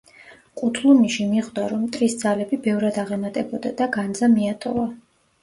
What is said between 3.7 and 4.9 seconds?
და განძა მიატოვა.